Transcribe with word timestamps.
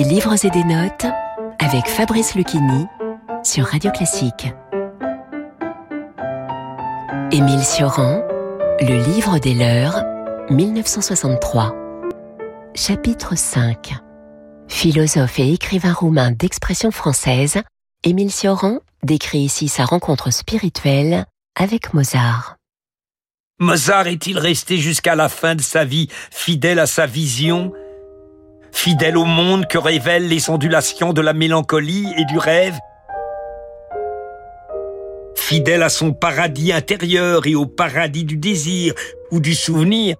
livres 0.00 0.44
et 0.44 0.50
des 0.50 0.64
notes 0.64 1.06
avec 1.58 1.86
Fabrice 1.86 2.34
Lucchini 2.34 2.86
sur 3.44 3.66
Radio 3.66 3.90
Classique. 3.90 4.52
Émile 7.30 7.62
Sioran, 7.62 8.22
Le 8.80 9.04
livre 9.14 9.38
des 9.38 9.54
leurs, 9.54 10.02
1963. 10.50 11.74
Chapitre 12.74 13.36
5 13.36 13.94
Philosophe 14.68 15.38
et 15.38 15.52
écrivain 15.52 15.92
roumain 15.92 16.30
d'expression 16.30 16.90
française, 16.90 17.58
Émile 18.02 18.32
Sioran 18.32 18.78
décrit 19.02 19.40
ici 19.40 19.68
sa 19.68 19.84
rencontre 19.84 20.32
spirituelle 20.32 21.26
avec 21.54 21.92
Mozart. 21.92 22.56
Mozart 23.58 24.06
est-il 24.06 24.38
resté 24.38 24.78
jusqu'à 24.78 25.14
la 25.14 25.28
fin 25.28 25.54
de 25.54 25.60
sa 25.60 25.84
vie 25.84 26.08
fidèle 26.30 26.78
à 26.78 26.86
sa 26.86 27.06
vision, 27.06 27.72
fidèle 28.72 29.16
au 29.16 29.24
monde 29.24 29.66
que 29.68 29.78
révèlent 29.78 30.28
les 30.28 30.50
ondulations 30.50 31.12
de 31.12 31.20
la 31.20 31.32
mélancolie 31.34 32.08
et 32.16 32.24
du 32.24 32.38
rêve, 32.38 32.76
fidèle 35.36 35.82
à 35.82 35.88
son 35.88 36.12
paradis 36.12 36.72
intérieur 36.72 37.46
et 37.46 37.54
au 37.54 37.66
paradis 37.66 38.24
du 38.24 38.36
désir 38.36 38.94
ou 39.30 39.38
du 39.38 39.54
souvenir. 39.54 40.16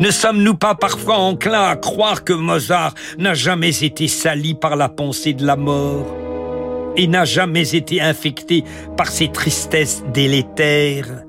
Ne 0.00 0.10
sommes-nous 0.10 0.54
pas 0.56 0.74
parfois 0.74 1.18
enclins 1.18 1.68
à 1.68 1.76
croire 1.76 2.24
que 2.24 2.32
Mozart 2.32 2.94
n'a 3.18 3.34
jamais 3.34 3.84
été 3.84 4.08
sali 4.08 4.54
par 4.54 4.74
la 4.74 4.88
pensée 4.88 5.32
de 5.32 5.46
la 5.46 5.54
mort? 5.54 6.21
Et 6.96 7.06
n'a 7.06 7.24
jamais 7.24 7.74
été 7.74 8.00
infecté 8.00 8.64
par 8.96 9.08
ces 9.08 9.28
tristesses 9.28 10.02
délétères. 10.12 11.24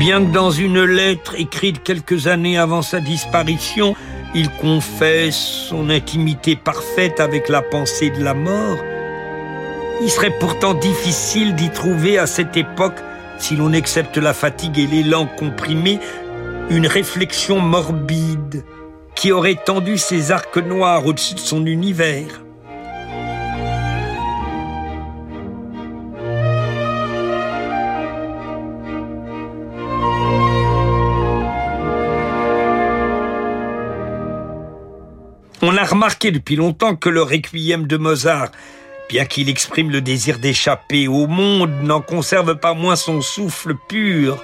Bien 0.00 0.24
que 0.24 0.32
dans 0.32 0.50
une 0.50 0.82
lettre 0.82 1.34
écrite 1.38 1.82
quelques 1.82 2.26
années 2.26 2.56
avant 2.56 2.80
sa 2.80 3.00
disparition, 3.00 3.94
il 4.34 4.48
confesse 4.48 5.36
son 5.36 5.90
intimité 5.90 6.56
parfaite 6.56 7.20
avec 7.20 7.50
la 7.50 7.60
pensée 7.60 8.08
de 8.08 8.24
la 8.24 8.32
mort, 8.32 8.78
il 10.02 10.10
serait 10.10 10.36
pourtant 10.38 10.74
difficile 10.74 11.54
d'y 11.54 11.70
trouver 11.70 12.18
à 12.18 12.26
cette 12.26 12.56
époque, 12.56 12.98
si 13.38 13.56
l'on 13.56 13.72
accepte 13.72 14.16
la 14.16 14.32
fatigue 14.32 14.78
et 14.78 14.86
l'élan 14.86 15.26
comprimé, 15.26 16.00
une 16.70 16.86
réflexion 16.86 17.60
morbide 17.60 18.64
qui 19.14 19.32
aurait 19.32 19.58
tendu 19.62 19.98
ses 19.98 20.30
arcs 20.30 20.56
noirs 20.56 21.04
au-dessus 21.04 21.34
de 21.34 21.40
son 21.40 21.66
univers. 21.66 22.42
On 35.62 35.76
a 35.76 35.84
remarqué 35.84 36.30
depuis 36.30 36.56
longtemps 36.56 36.96
que 36.96 37.10
le 37.10 37.22
requiem 37.22 37.86
de 37.86 37.98
Mozart, 37.98 38.50
bien 39.10 39.24
qu'il 39.24 39.48
exprime 39.48 39.90
le 39.90 40.00
désir 40.00 40.38
d'échapper 40.38 41.08
au 41.08 41.26
monde, 41.26 41.82
n'en 41.82 42.00
conserve 42.00 42.54
pas 42.54 42.74
moins 42.74 42.94
son 42.94 43.20
souffle 43.22 43.74
pur. 43.88 44.40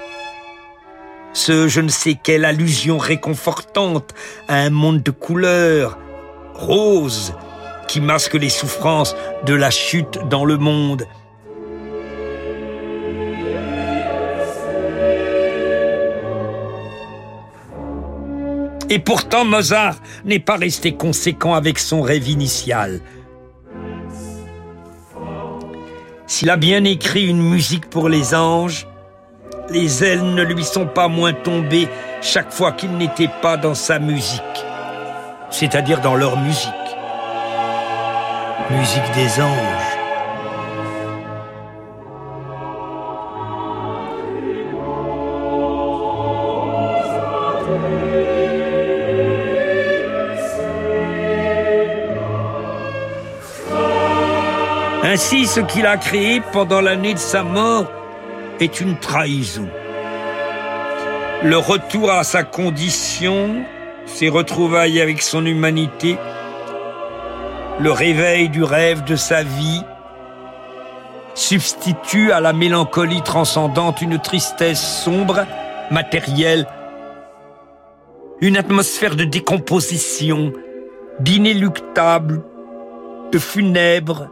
Ce 1.32 1.68
je 1.68 1.80
ne 1.80 1.88
sais 1.88 2.18
quelle 2.20 2.44
allusion 2.44 2.98
réconfortante 2.98 4.12
à 4.48 4.56
un 4.56 4.70
monde 4.70 5.04
de 5.04 5.12
couleurs, 5.12 5.96
rose, 6.54 7.32
qui 7.86 8.00
masque 8.00 8.34
les 8.34 8.48
souffrances 8.48 9.14
de 9.44 9.54
la 9.54 9.70
chute 9.70 10.18
dans 10.28 10.44
le 10.44 10.56
monde. 10.56 11.06
Et 18.90 18.98
pourtant, 18.98 19.44
Mozart 19.44 19.96
n'est 20.24 20.40
pas 20.40 20.56
resté 20.56 20.96
conséquent 20.96 21.54
avec 21.54 21.78
son 21.78 22.02
rêve 22.02 22.28
initial. 22.28 23.00
S'il 26.28 26.50
a 26.50 26.56
bien 26.56 26.82
écrit 26.82 27.28
une 27.28 27.40
musique 27.40 27.88
pour 27.88 28.08
les 28.08 28.34
anges, 28.34 28.88
les 29.70 30.02
ailes 30.02 30.34
ne 30.34 30.42
lui 30.42 30.64
sont 30.64 30.86
pas 30.86 31.06
moins 31.06 31.32
tombées 31.32 31.88
chaque 32.20 32.52
fois 32.52 32.72
qu'il 32.72 32.96
n'était 32.96 33.30
pas 33.42 33.56
dans 33.56 33.74
sa 33.74 34.00
musique, 34.00 34.42
c'est-à-dire 35.50 36.00
dans 36.00 36.16
leur 36.16 36.36
musique. 36.36 36.72
Musique 38.70 39.12
des 39.14 39.40
anges. 39.40 39.96
Ainsi, 55.08 55.46
ce 55.46 55.60
qu'il 55.60 55.86
a 55.86 55.98
créé 55.98 56.42
pendant 56.52 56.80
l'année 56.80 57.14
de 57.14 57.18
sa 57.20 57.44
mort 57.44 57.86
est 58.58 58.80
une 58.80 58.98
trahison. 58.98 59.68
Le 61.44 61.56
retour 61.56 62.10
à 62.10 62.24
sa 62.24 62.42
condition, 62.42 63.62
ses 64.06 64.28
retrouvailles 64.28 65.00
avec 65.00 65.22
son 65.22 65.46
humanité, 65.46 66.18
le 67.78 67.92
réveil 67.92 68.48
du 68.48 68.64
rêve 68.64 69.04
de 69.04 69.14
sa 69.14 69.44
vie, 69.44 69.84
substitue 71.34 72.32
à 72.32 72.40
la 72.40 72.52
mélancolie 72.52 73.22
transcendante 73.22 74.02
une 74.02 74.18
tristesse 74.18 75.04
sombre, 75.04 75.46
matérielle, 75.88 76.66
une 78.40 78.56
atmosphère 78.56 79.14
de 79.14 79.22
décomposition, 79.22 80.52
d'inéluctable, 81.20 82.42
de 83.30 83.38
funèbre, 83.38 84.30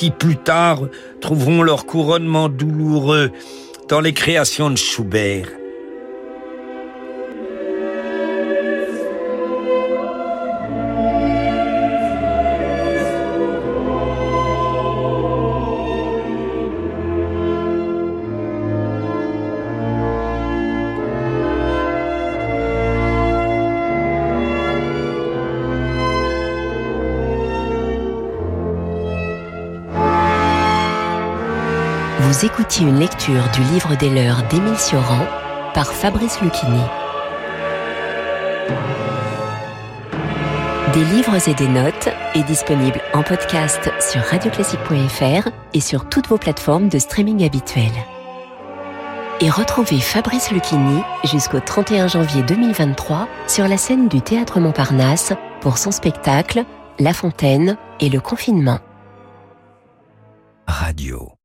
qui 0.00 0.10
plus 0.10 0.38
tard 0.38 0.80
trouveront 1.20 1.62
leur 1.62 1.84
couronnement 1.84 2.48
douloureux 2.48 3.30
dans 3.90 4.00
les 4.00 4.14
créations 4.14 4.70
de 4.70 4.76
Schubert. 4.76 5.59
Vous 32.30 32.46
écoutiez 32.46 32.86
une 32.86 33.00
lecture 33.00 33.42
du 33.50 33.60
livre 33.72 33.96
des 33.96 34.08
leurs 34.08 34.44
d'Émile 34.44 34.78
Sioran 34.78 35.26
par 35.74 35.92
Fabrice 35.92 36.40
Lucchini. 36.40 36.80
Des 40.94 41.04
livres 41.06 41.48
et 41.48 41.54
des 41.54 41.66
notes 41.66 42.08
est 42.36 42.44
disponible 42.44 43.00
en 43.14 43.24
podcast 43.24 43.90
sur 43.98 44.20
radioclassique.fr 44.20 45.48
et 45.74 45.80
sur 45.80 46.08
toutes 46.08 46.28
vos 46.28 46.38
plateformes 46.38 46.88
de 46.88 47.00
streaming 47.00 47.44
habituelles. 47.44 48.06
Et 49.40 49.50
retrouvez 49.50 49.98
Fabrice 49.98 50.52
Lucchini 50.52 51.02
jusqu'au 51.24 51.58
31 51.58 52.06
janvier 52.06 52.44
2023 52.44 53.26
sur 53.48 53.66
la 53.66 53.76
scène 53.76 54.06
du 54.06 54.20
Théâtre 54.20 54.60
Montparnasse 54.60 55.32
pour 55.60 55.78
son 55.78 55.90
spectacle 55.90 56.62
La 57.00 57.12
Fontaine 57.12 57.76
et 57.98 58.08
le 58.08 58.20
confinement. 58.20 58.78
Radio. 60.68 61.39